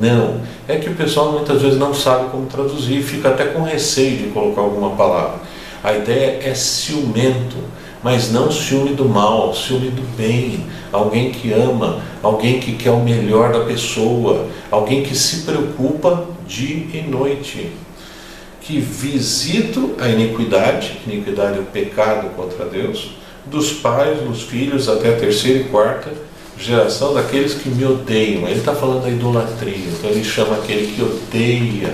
Não, 0.01 0.41
é 0.67 0.75
que 0.75 0.89
o 0.89 0.95
pessoal 0.95 1.31
muitas 1.31 1.61
vezes 1.61 1.79
não 1.79 1.93
sabe 1.93 2.29
como 2.29 2.45
traduzir, 2.45 3.01
fica 3.01 3.29
até 3.29 3.45
com 3.45 3.63
receio 3.63 4.17
de 4.17 4.23
colocar 4.29 4.61
alguma 4.61 4.89
palavra. 4.91 5.39
A 5.81 5.93
ideia 5.93 6.41
é 6.43 6.53
ciumento, 6.53 7.55
mas 8.07 8.31
não 8.31 8.49
ciúme 8.49 8.93
do 8.93 9.03
mal, 9.03 9.53
ciúme 9.53 9.89
do 9.89 10.01
bem. 10.15 10.63
Alguém 10.93 11.29
que 11.29 11.51
ama, 11.51 12.01
alguém 12.23 12.57
que 12.57 12.71
quer 12.71 12.91
o 12.91 13.03
melhor 13.03 13.51
da 13.51 13.65
pessoa, 13.65 14.47
alguém 14.71 15.03
que 15.03 15.13
se 15.13 15.41
preocupa 15.41 16.23
dia 16.47 16.85
e 16.93 17.01
noite. 17.01 17.69
Que 18.61 18.79
visito 18.79 19.93
a 19.99 20.07
iniquidade, 20.07 21.01
iniquidade 21.05 21.57
é 21.57 21.59
o 21.59 21.65
pecado 21.65 22.33
contra 22.33 22.63
Deus, 22.63 23.11
dos 23.45 23.73
pais, 23.73 24.21
dos 24.21 24.43
filhos, 24.43 24.87
até 24.87 25.09
a 25.09 25.19
terceira 25.19 25.59
e 25.59 25.63
quarta 25.65 26.09
geração 26.57 27.13
daqueles 27.13 27.55
que 27.55 27.67
me 27.67 27.83
odeiam. 27.83 28.47
Ele 28.47 28.59
está 28.59 28.73
falando 28.73 29.03
da 29.03 29.09
idolatria, 29.09 29.89
então 29.99 30.09
ele 30.09 30.23
chama 30.23 30.55
aquele 30.55 30.95
que 30.95 31.01
odeia. 31.01 31.93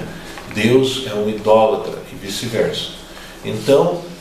Deus 0.54 1.08
é 1.12 1.16
um 1.16 1.28
idólatra 1.28 1.94
e 2.12 2.16
vice-versa. 2.24 2.90
Então, 3.44 4.13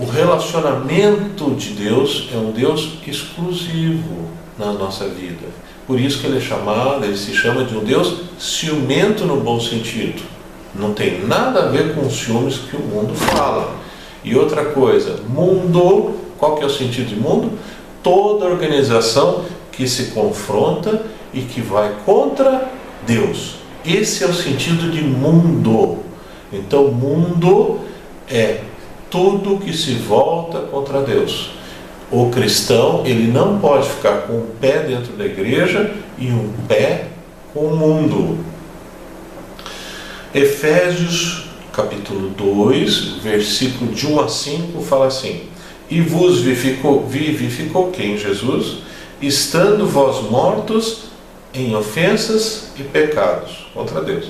o 0.00 0.04
relacionamento 0.04 1.50
de 1.54 1.70
Deus 1.70 2.28
é 2.32 2.36
um 2.36 2.52
Deus 2.52 2.98
exclusivo 3.06 4.28
na 4.56 4.72
nossa 4.72 5.08
vida. 5.08 5.46
Por 5.86 5.98
isso 5.98 6.20
que 6.20 6.26
ele 6.26 6.38
é 6.38 6.40
chamado, 6.40 7.04
ele 7.04 7.16
se 7.16 7.34
chama 7.34 7.64
de 7.64 7.76
um 7.76 7.82
Deus 7.82 8.20
ciumento 8.38 9.24
no 9.24 9.40
bom 9.40 9.58
sentido. 9.58 10.22
Não 10.74 10.92
tem 10.92 11.26
nada 11.26 11.64
a 11.64 11.68
ver 11.68 11.94
com 11.94 12.06
os 12.06 12.14
ciúmes 12.14 12.58
que 12.58 12.76
o 12.76 12.80
mundo 12.80 13.14
fala. 13.14 13.74
E 14.22 14.36
outra 14.36 14.66
coisa, 14.66 15.20
mundo, 15.28 16.14
qual 16.38 16.56
que 16.56 16.62
é 16.62 16.66
o 16.66 16.70
sentido 16.70 17.08
de 17.08 17.16
mundo? 17.16 17.52
Toda 18.02 18.46
organização 18.46 19.44
que 19.72 19.88
se 19.88 20.12
confronta 20.12 21.02
e 21.32 21.40
que 21.40 21.60
vai 21.60 21.96
contra 22.04 22.70
Deus. 23.06 23.56
Esse 23.84 24.22
é 24.22 24.26
o 24.26 24.34
sentido 24.34 24.90
de 24.90 25.02
mundo. 25.02 25.98
Então, 26.52 26.88
mundo 26.88 27.80
é 28.28 28.60
tudo 29.10 29.58
que 29.58 29.72
se 29.72 29.92
volta 29.92 30.60
contra 30.60 31.02
Deus. 31.02 31.50
O 32.10 32.30
cristão, 32.30 33.02
ele 33.04 33.30
não 33.30 33.58
pode 33.58 33.88
ficar 33.88 34.22
com 34.22 34.34
um 34.34 34.46
pé 34.60 34.80
dentro 34.80 35.12
da 35.14 35.26
igreja 35.26 35.94
e 36.16 36.28
um 36.28 36.52
pé 36.66 37.08
com 37.52 37.66
o 37.66 37.76
mundo. 37.76 38.38
Efésios 40.34 41.48
capítulo 41.72 42.30
2, 42.30 43.18
versículo 43.22 43.92
de 43.92 44.06
1 44.06 44.20
a 44.20 44.28
5 44.28 44.82
fala 44.82 45.06
assim: 45.06 45.42
E 45.90 46.00
vos 46.00 46.40
vivificou, 46.40 47.06
vivificou 47.06 47.90
quem? 47.90 48.16
Jesus, 48.16 48.78
estando 49.20 49.86
vós 49.86 50.28
mortos 50.30 51.08
em 51.52 51.74
ofensas 51.74 52.72
e 52.78 52.82
pecados 52.82 53.66
contra 53.74 54.00
Deus 54.00 54.28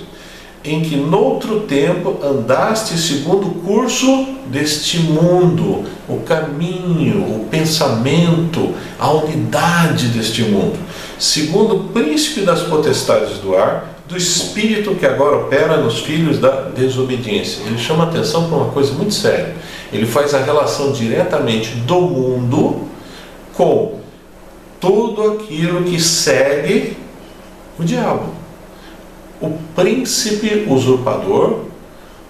em 0.64 0.82
que 0.82 0.96
noutro 0.96 1.60
tempo 1.60 2.18
andaste 2.22 2.98
segundo 2.98 3.46
o 3.46 3.54
curso 3.54 4.26
deste 4.46 4.98
mundo, 4.98 5.84
o 6.08 6.20
caminho, 6.20 7.22
o 7.22 7.46
pensamento, 7.50 8.74
a 8.98 9.10
unidade 9.10 10.08
deste 10.08 10.42
mundo, 10.42 10.78
segundo 11.18 11.76
o 11.76 11.84
príncipe 11.84 12.40
das 12.40 12.62
potestades 12.62 13.38
do 13.38 13.56
ar, 13.56 13.96
do 14.08 14.16
espírito 14.16 14.94
que 14.94 15.04
agora 15.04 15.36
opera 15.36 15.76
nos 15.76 16.00
filhos 16.00 16.38
da 16.38 16.62
desobediência. 16.62 17.62
Ele 17.66 17.78
chama 17.78 18.04
atenção 18.04 18.48
para 18.48 18.56
uma 18.56 18.72
coisa 18.72 18.92
muito 18.94 19.12
séria. 19.12 19.54
Ele 19.92 20.06
faz 20.06 20.34
a 20.34 20.38
relação 20.38 20.92
diretamente 20.92 21.74
do 21.76 22.00
mundo 22.00 22.88
com 23.52 23.98
tudo 24.80 25.32
aquilo 25.32 25.84
que 25.84 26.00
segue 26.00 26.96
o 27.78 27.84
diabo 27.84 28.38
o 29.40 29.50
príncipe 29.75 30.66
usurpador, 30.68 31.64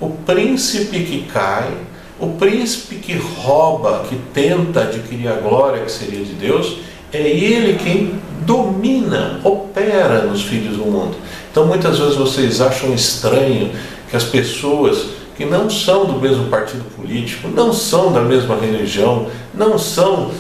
o 0.01 0.11
príncipe 0.11 1.05
que 1.05 1.23
cai, 1.33 1.73
o 2.21 2.29
príncipe 2.31 2.97
que 2.97 3.15
rouba, 3.15 4.05
que 4.09 4.17
tenta 4.35 4.83
adquirir 4.83 5.29
a 5.29 5.35
glória 5.35 5.85
que 5.85 5.91
seria 5.91 6.25
de 6.25 6.33
Deus, 6.33 6.79
é 7.13 7.21
ele 7.21 7.79
quem 7.79 8.21
domina, 8.45 9.41
opera 9.45 10.23
nos 10.23 10.43
filhos 10.43 10.77
do 10.77 10.85
mundo. 10.85 11.17
Então 11.51 11.67
muitas 11.67 11.99
vezes 11.99 12.17
vocês 12.17 12.61
acham 12.61 12.93
estranho 12.93 13.73
que 14.11 14.17
as 14.17 14.25
pessoas 14.25 15.19
que 15.37 15.45
não 15.45 15.71
são 15.71 16.05
do 16.05 16.15
mesmo 16.15 16.47
partido 16.47 16.85
político, 16.97 17.49
não 17.49 17.73
são 17.73 18.13
da 18.13 18.21
mesma 18.21 18.57
religião, 18.57 19.29
não 19.55 19.79
são, 19.79 20.33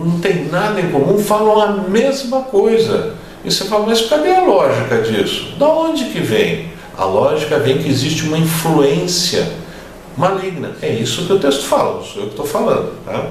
não 0.00 0.18
tem 0.18 0.46
nada 0.46 0.80
em 0.80 0.90
comum, 0.90 1.18
falam 1.18 1.60
a 1.60 1.72
mesma 1.72 2.40
coisa. 2.40 3.14
E 3.46 3.52
você 3.52 3.64
fala, 3.66 3.86
mas 3.86 4.02
cadê 4.02 4.32
a 4.32 4.42
lógica 4.42 5.02
disso? 5.02 5.54
Da 5.56 5.68
onde 5.68 6.06
que 6.06 6.18
vem? 6.18 6.72
A 6.98 7.04
lógica 7.04 7.60
vem 7.60 7.78
que 7.78 7.88
existe 7.88 8.24
uma 8.24 8.36
influência 8.36 9.48
maligna. 10.16 10.72
É 10.82 10.92
isso 10.92 11.26
que 11.26 11.32
o 11.32 11.38
texto 11.38 11.62
fala, 11.62 11.94
não 11.94 12.02
sou 12.04 12.22
eu 12.22 12.26
que 12.26 12.32
estou 12.32 12.44
falando. 12.44 12.92
Tá? 13.04 13.30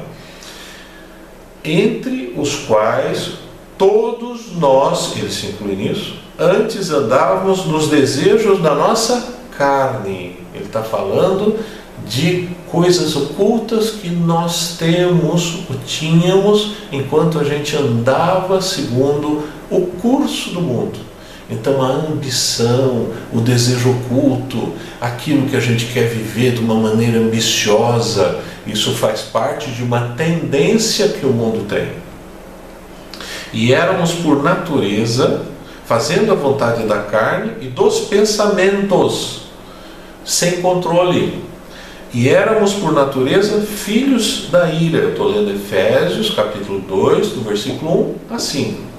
Entre 1.66 2.34
os 2.38 2.56
quais 2.56 3.34
todos 3.78 4.56
nós, 4.56 5.18
ele 5.18 5.30
se 5.30 5.48
inclui 5.48 5.76
nisso, 5.76 6.16
antes 6.40 6.90
andávamos 6.92 7.66
nos 7.66 7.90
desejos 7.90 8.62
da 8.62 8.74
nossa 8.74 9.34
carne. 9.58 10.38
Ele 10.54 10.64
está 10.64 10.82
falando 10.82 11.60
de 12.08 12.48
coisas 12.72 13.18
ocultas 13.18 13.90
que 13.90 14.10
nós 14.10 14.78
temos, 14.78 15.64
tínhamos, 15.86 16.76
enquanto 16.90 17.38
a 17.38 17.44
gente 17.44 17.76
andava 17.76 18.62
segundo 18.62 19.44
curso 20.06 20.52
do 20.52 20.62
mundo. 20.62 21.00
Então 21.50 21.82
a 21.82 21.88
ambição, 21.88 23.08
o 23.34 23.42
desejo 23.42 23.90
oculto, 23.90 24.74
aquilo 25.02 25.48
que 25.48 25.56
a 25.56 25.60
gente 25.60 25.86
quer 25.88 26.08
viver 26.08 26.54
de 26.54 26.60
uma 26.60 26.76
maneira 26.76 27.18
ambiciosa, 27.18 28.40
isso 28.68 28.94
faz 28.94 29.22
parte 29.22 29.72
de 29.72 29.82
uma 29.82 30.14
tendência 30.16 31.10
que 31.10 31.26
o 31.26 31.30
mundo 31.30 31.68
tem. 31.68 31.88
E 33.52 33.74
éramos 33.74 34.12
por 34.12 34.44
natureza, 34.44 35.44
fazendo 35.86 36.32
a 36.32 36.36
vontade 36.36 36.84
da 36.84 37.00
carne 37.00 37.54
e 37.62 37.68
dos 37.68 38.02
pensamentos, 38.02 39.42
sem 40.24 40.62
controle. 40.62 41.44
E 42.14 42.30
éramos 42.30 42.74
por 42.74 42.94
natureza 42.94 43.62
filhos 43.62 44.50
da 44.52 44.70
ira. 44.70 45.10
Estou 45.10 45.28
lendo 45.30 45.52
Efésios 45.52 46.30
capítulo 46.30 46.80
2, 46.80 47.30
do 47.30 47.42
versículo 47.42 48.16
1 48.32 48.36
a 48.36 48.40
5. 48.40 48.95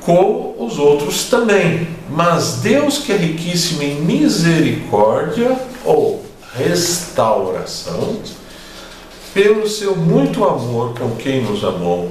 Como 0.00 0.54
os 0.58 0.78
outros 0.78 1.24
também. 1.24 1.88
Mas 2.08 2.54
Deus, 2.62 2.98
que 2.98 3.12
é 3.12 3.16
riquíssimo 3.16 3.82
em 3.82 4.00
misericórdia 4.00 5.56
ou 5.84 6.24
restauração, 6.54 8.18
pelo 9.32 9.68
seu 9.68 9.94
muito 9.94 10.44
amor 10.44 10.94
com 10.98 11.10
quem 11.16 11.42
nos 11.42 11.62
amou, 11.62 12.10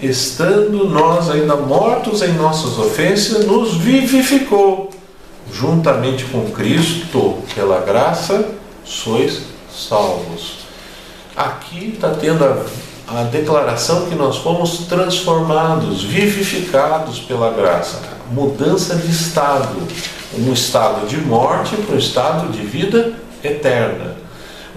estando 0.00 0.88
nós 0.88 1.28
ainda 1.28 1.56
mortos 1.56 2.22
em 2.22 2.32
nossas 2.34 2.78
ofensas, 2.78 3.44
nos 3.44 3.74
vivificou 3.74 4.90
juntamente 5.52 6.24
com 6.24 6.50
Cristo 6.52 7.38
pela 7.54 7.80
graça 7.80 8.48
sois 8.84 9.42
salvos. 9.70 10.60
Aqui 11.36 11.92
está 11.94 12.10
tendo 12.10 12.44
a, 12.44 12.64
a 13.12 13.24
declaração 13.24 14.06
que 14.06 14.14
nós 14.14 14.36
fomos 14.36 14.86
transformados, 14.86 16.04
vivificados 16.04 17.18
pela 17.18 17.50
graça, 17.50 18.00
mudança 18.30 18.94
de 18.94 19.10
estado, 19.10 19.76
um 20.38 20.52
estado 20.52 21.08
de 21.08 21.16
morte 21.16 21.76
para 21.76 21.96
um 21.96 21.98
estado 21.98 22.52
de 22.52 22.62
vida 22.62 23.14
eterna, 23.42 24.14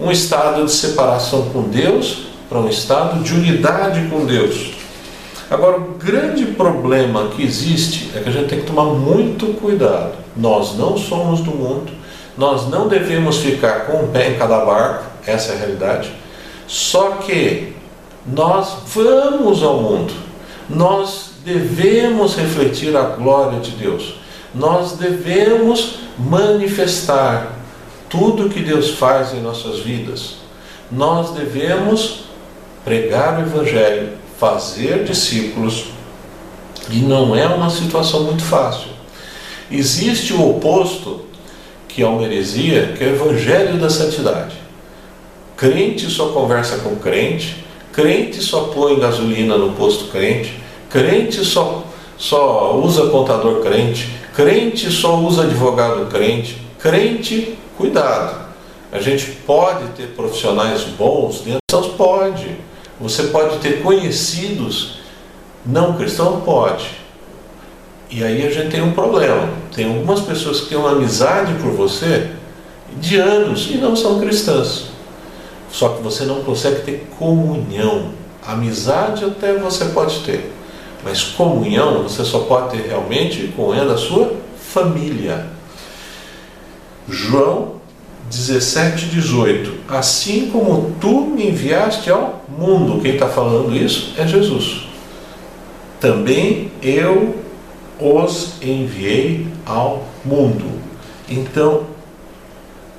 um 0.00 0.10
estado 0.10 0.64
de 0.64 0.72
separação 0.72 1.48
com 1.50 1.62
Deus 1.62 2.26
para 2.48 2.58
um 2.58 2.68
estado 2.68 3.22
de 3.22 3.32
unidade 3.34 4.08
com 4.08 4.26
Deus. 4.26 4.72
Agora, 5.48 5.76
o 5.76 5.94
grande 5.96 6.46
problema 6.46 7.28
que 7.28 7.44
existe 7.44 8.10
é 8.16 8.20
que 8.20 8.28
a 8.28 8.32
gente 8.32 8.48
tem 8.48 8.60
que 8.60 8.66
tomar 8.66 8.86
muito 8.86 9.46
cuidado. 9.60 10.14
Nós 10.36 10.76
não 10.76 10.98
somos 10.98 11.40
do 11.40 11.52
mundo, 11.52 11.92
nós 12.36 12.68
não 12.68 12.88
devemos 12.88 13.36
ficar 13.36 13.86
com 13.86 14.02
um 14.02 14.08
pé 14.08 14.30
em 14.30 14.34
cada 14.34 14.64
barco, 14.64 15.04
essa 15.24 15.52
é 15.52 15.54
a 15.54 15.58
realidade. 15.58 16.10
Só 16.66 17.10
que 17.10 17.74
nós 18.26 18.78
vamos 18.86 19.62
ao 19.62 19.80
mundo, 19.80 20.12
nós 20.68 21.30
devemos 21.44 22.36
refletir 22.36 22.96
a 22.96 23.02
glória 23.02 23.60
de 23.60 23.72
Deus, 23.72 24.14
nós 24.54 24.92
devemos 24.92 25.98
manifestar 26.18 27.52
tudo 28.08 28.48
que 28.48 28.60
Deus 28.60 28.90
faz 28.90 29.34
em 29.34 29.40
nossas 29.40 29.80
vidas, 29.80 30.36
nós 30.90 31.30
devemos 31.32 32.24
pregar 32.84 33.38
o 33.38 33.42
Evangelho, 33.42 34.12
fazer 34.38 35.04
discípulos, 35.04 35.86
e 36.90 36.98
não 36.98 37.34
é 37.34 37.46
uma 37.46 37.70
situação 37.70 38.24
muito 38.24 38.44
fácil. 38.44 38.88
Existe 39.70 40.32
o 40.32 40.50
oposto 40.50 41.24
que 41.88 42.02
é 42.02 42.06
uma 42.06 42.24
heresia, 42.24 42.92
que 42.98 43.04
é 43.04 43.06
o 43.06 43.14
evangelho 43.14 43.78
da 43.78 43.88
santidade. 43.88 44.56
Crente 45.56 46.10
só 46.10 46.30
conversa 46.30 46.78
com 46.78 46.96
crente, 46.96 47.63
crente 47.94 48.42
só 48.42 48.64
põe 48.74 48.98
gasolina 48.98 49.56
no 49.56 49.72
posto 49.72 50.10
crente, 50.10 50.52
crente 50.90 51.44
só, 51.44 51.84
só 52.18 52.76
usa 52.76 53.06
contador 53.08 53.60
crente, 53.62 54.08
Crente 54.34 54.90
só 54.90 55.16
usa 55.20 55.44
advogado 55.44 56.06
crente. 56.06 56.58
Crente, 56.80 57.56
cuidado. 57.78 58.48
A 58.90 58.98
gente 58.98 59.26
pode 59.46 59.86
ter 59.90 60.08
profissionais 60.08 60.82
bons 60.82 61.40
dentro 61.40 61.60
dos 61.70 61.86
pode. 61.92 62.48
Você 63.00 63.24
pode 63.24 63.58
ter 63.58 63.80
conhecidos 63.80 64.98
não 65.64 65.96
cristãos? 65.96 66.42
Pode. 66.44 66.84
E 68.10 68.24
aí 68.24 68.44
a 68.44 68.50
gente 68.50 68.70
tem 68.70 68.82
um 68.82 68.92
problema. 68.92 69.48
Tem 69.72 69.86
algumas 69.86 70.20
pessoas 70.20 70.62
que 70.62 70.70
têm 70.70 70.78
uma 70.78 70.90
amizade 70.90 71.54
por 71.62 71.70
você 71.70 72.30
de 72.98 73.16
anos 73.16 73.68
e 73.70 73.76
não 73.76 73.94
são 73.94 74.18
cristãs. 74.18 74.86
Só 75.74 75.88
que 75.88 76.02
você 76.04 76.24
não 76.24 76.44
consegue 76.44 76.82
ter 76.82 77.08
comunhão. 77.18 78.10
Amizade 78.46 79.24
até 79.24 79.54
você 79.54 79.86
pode 79.86 80.20
ter, 80.20 80.52
mas 81.02 81.24
comunhão 81.24 82.04
você 82.04 82.24
só 82.24 82.40
pode 82.40 82.76
ter 82.76 82.86
realmente 82.86 83.52
com 83.56 83.74
ela 83.74 83.94
da 83.94 83.96
sua 83.98 84.34
família. 84.56 85.46
João 87.08 87.80
17, 88.30 89.06
18. 89.06 89.72
Assim 89.88 90.48
como 90.52 90.94
tu 91.00 91.22
me 91.22 91.48
enviaste 91.48 92.08
ao 92.08 92.44
mundo, 92.48 93.00
quem 93.02 93.14
está 93.14 93.26
falando 93.26 93.74
isso 93.74 94.12
é 94.16 94.28
Jesus. 94.28 94.86
Também 95.98 96.70
eu 96.82 97.34
os 97.98 98.62
enviei 98.62 99.48
ao 99.66 100.04
mundo. 100.24 100.66
Então, 101.28 101.93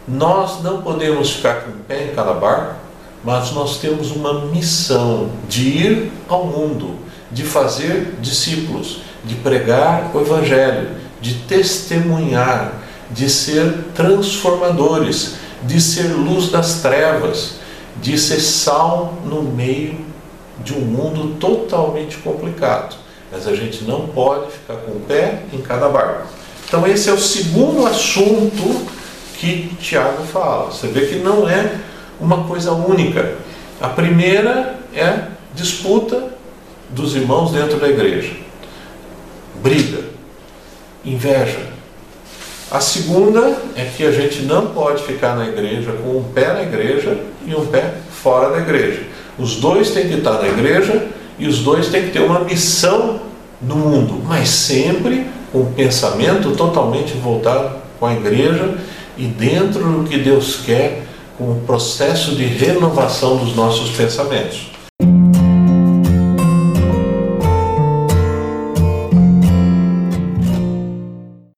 nós 0.08 0.62
não 0.62 0.82
podemos 0.82 1.32
ficar 1.32 1.62
com 1.62 1.72
o 1.72 1.80
pé 1.88 2.06
em 2.06 2.16
cada 2.16 2.34
barco, 2.34 2.76
mas 3.24 3.52
nós 3.52 3.80
temos 3.80 4.12
uma 4.12 4.46
missão 4.46 5.32
de 5.50 5.68
ir 5.68 6.12
ao 6.30 6.46
mundo, 6.46 6.96
de 7.32 7.44
fazer 7.44 8.16
discípulos, 8.22 9.02
de 9.24 9.36
pregar 9.36 10.12
o 10.14 10.22
Evangelho, 10.22 10.90
de 11.20 11.34
testemunhar, 11.34 12.74
de 13.10 13.30
ser 13.30 13.86
transformadores, 13.96 15.36
de 15.64 15.82
ser 15.82 16.08
luz 16.14 16.50
das 16.50 16.82
trevas, 16.82 17.56
de 18.00 18.18
ser 18.18 18.40
sal 18.40 19.16
no 19.26 19.42
meio 19.42 20.06
de 20.64 20.74
um 20.74 20.82
mundo 20.82 21.36
totalmente 21.40 22.18
complicado. 22.18 22.96
Mas 23.32 23.48
a 23.48 23.56
gente 23.56 23.84
não 23.84 24.08
pode 24.08 24.52
ficar 24.52 24.76
com 24.76 24.92
o 24.92 25.00
pé 25.02 25.44
em 25.52 25.62
cada 25.62 25.90
barco. 25.90 26.28
Então, 26.68 26.86
esse 26.88 27.10
é 27.10 27.14
o 27.14 27.20
segundo 27.20 27.86
assunto 27.86 28.86
que 29.40 29.76
Tiago 29.80 30.24
fala. 30.24 30.72
Você 30.72 30.88
vê 30.88 31.06
que 31.06 31.16
não 31.16 31.48
é 31.50 31.76
uma 32.20 32.44
coisa 32.46 32.72
única. 32.72 33.36
A 33.80 33.90
primeira 33.90 34.76
é 34.94 35.28
disputa 35.54 36.30
dos 36.90 37.16
irmãos 37.16 37.52
dentro 37.52 37.78
da 37.80 37.88
igreja, 37.88 38.34
briga, 39.62 40.00
inveja. 41.04 41.60
A 42.72 42.80
segunda 42.80 43.58
é 43.76 43.86
que 43.86 44.06
a 44.06 44.12
gente 44.12 44.42
não 44.42 44.68
pode 44.68 45.04
ficar 45.04 45.36
na 45.36 45.48
igreja 45.48 45.92
com 45.92 46.18
um 46.18 46.24
pé 46.24 46.54
na 46.54 46.64
igreja 46.64 47.18
e 47.46 47.54
um 47.54 47.66
pé 47.68 47.94
fora 48.10 48.50
da 48.52 48.60
igreja. 48.60 49.04
Os 49.38 49.58
dois 49.58 49.92
têm 49.92 50.08
que 50.08 50.16
estar 50.16 50.42
na 50.42 50.48
igreja 50.48 51.08
e 51.38 51.48
os 51.48 51.60
dois 51.60 51.90
têm 51.90 52.04
que 52.04 52.12
ter 52.12 52.22
uma 52.22 52.40
missão 52.40 53.22
no 53.62 53.76
mundo, 53.76 54.22
mas 54.26 54.50
sempre 54.50 55.28
com 55.52 55.60
um 55.60 55.74
pensamento 55.74 56.56
totalmente 56.56 57.14
voltado 57.14 57.76
com 58.00 58.06
a 58.06 58.14
igreja 58.14 58.78
e 59.18 59.26
dentro 59.26 59.84
do 59.84 60.10
que 60.10 60.18
Deus 60.18 60.58
quer 60.66 61.06
com 61.38 61.52
o 61.52 61.62
processo 61.66 62.36
de 62.36 62.46
renovação 62.46 63.38
dos 63.38 63.56
nossos 63.56 63.92
pensamentos. 63.92 64.75